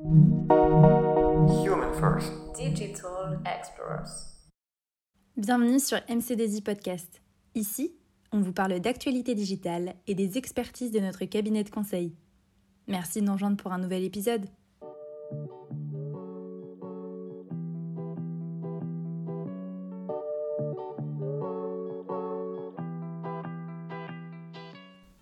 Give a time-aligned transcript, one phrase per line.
[0.00, 2.32] Human First.
[2.56, 4.40] Digital Explorers.
[5.36, 7.22] Bienvenue sur MCDZ Podcast.
[7.54, 7.94] Ici,
[8.32, 12.12] on vous parle d'actualité digitale et des expertises de notre cabinet de conseil.
[12.88, 14.46] Merci de nous rejoindre pour un nouvel épisode.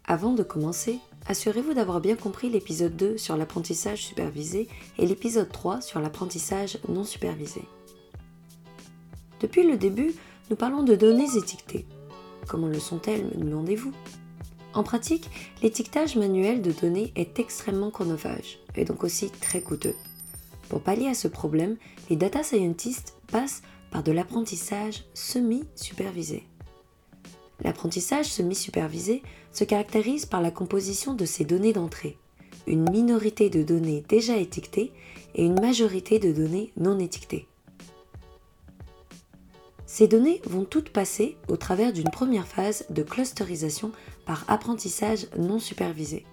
[0.07, 4.68] Avant de commencer, assurez-vous d'avoir bien compris l'épisode 2 sur l'apprentissage supervisé
[4.98, 7.62] et l'épisode 3 sur l'apprentissage non supervisé.
[9.40, 10.14] Depuis le début,
[10.50, 11.86] nous parlons de données étiquetées.
[12.48, 13.93] Comment le sont-elles, me demandez-vous?
[14.75, 15.29] En pratique,
[15.62, 19.95] l'étiquetage manuel de données est extrêmement chronophage et donc aussi très coûteux.
[20.68, 21.76] Pour pallier à ce problème,
[22.09, 26.45] les data scientists passent par de l'apprentissage semi-supervisé.
[27.62, 32.19] L'apprentissage semi-supervisé se caractérise par la composition de ces données d'entrée,
[32.66, 34.92] une minorité de données déjà étiquetées
[35.34, 37.47] et une majorité de données non étiquetées.
[39.87, 43.92] Ces données vont toutes passer au travers d'une première phase de clusterisation
[44.25, 46.25] par apprentissage non supervisé.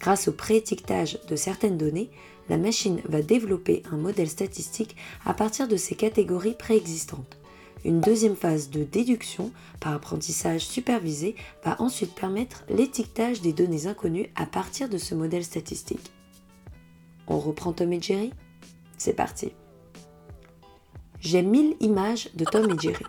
[0.00, 2.10] Grâce au préétiquetage de certaines données,
[2.48, 7.38] la machine va développer un modèle statistique à partir de ces catégories préexistantes.
[7.86, 14.28] Une deuxième phase de déduction par apprentissage supervisé va ensuite permettre l'étiquetage des données inconnues
[14.34, 16.10] à partir de ce modèle statistique.
[17.28, 18.32] On reprend Tom et Jerry?
[18.98, 19.52] C'est parti.
[21.20, 23.04] J'ai 1000 images de Tom et Jerry.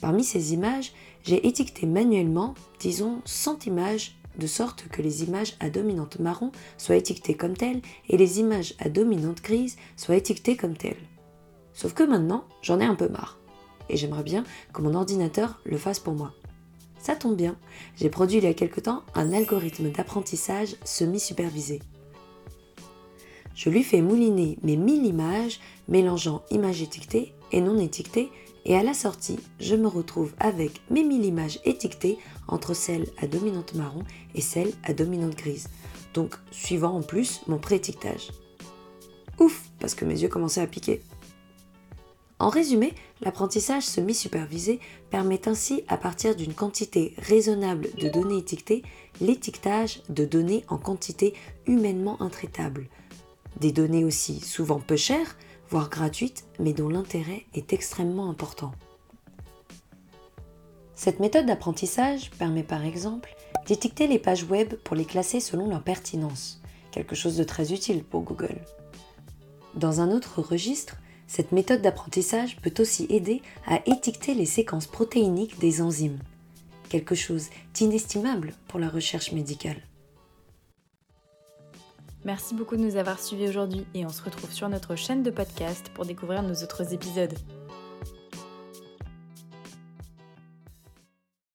[0.00, 0.92] Parmi ces images,
[1.24, 6.94] j'ai étiqueté manuellement, disons, 100 images de sorte que les images à dominante marron soient
[6.94, 11.08] étiquetées comme telles et les images à dominante grise soient étiquetées comme telles.
[11.72, 13.39] Sauf que maintenant, j'en ai un peu marre.
[13.90, 16.32] Et j'aimerais bien que mon ordinateur le fasse pour moi.
[17.00, 17.56] Ça tombe bien,
[17.96, 21.80] j'ai produit il y a quelque temps un algorithme d'apprentissage semi-supervisé.
[23.54, 28.30] Je lui fais mouliner mes 1000 images, mélangeant images étiquetées et non étiquetées,
[28.66, 33.26] et à la sortie, je me retrouve avec mes 1000 images étiquetées entre celles à
[33.26, 35.68] dominante marron et celles à dominante grise,
[36.14, 38.30] donc suivant en plus mon pré-étiquetage.
[39.38, 41.02] Ouf, parce que mes yeux commençaient à piquer.
[42.40, 44.80] En résumé, l'apprentissage semi-supervisé
[45.10, 48.82] permet ainsi, à partir d'une quantité raisonnable de données étiquetées,
[49.20, 51.34] l'étiquetage de données en quantité
[51.66, 52.88] humainement intraitable.
[53.60, 55.36] Des données aussi souvent peu chères,
[55.68, 58.72] voire gratuites, mais dont l'intérêt est extrêmement important.
[60.94, 63.36] Cette méthode d'apprentissage permet par exemple
[63.66, 68.02] d'étiqueter les pages web pour les classer selon leur pertinence, quelque chose de très utile
[68.02, 68.62] pour Google.
[69.74, 70.96] Dans un autre registre,
[71.30, 76.18] cette méthode d'apprentissage peut aussi aider à étiqueter les séquences protéiniques des enzymes,
[76.88, 79.76] quelque chose d'inestimable pour la recherche médicale.
[82.24, 85.30] Merci beaucoup de nous avoir suivis aujourd'hui et on se retrouve sur notre chaîne de
[85.30, 87.38] podcast pour découvrir nos autres épisodes.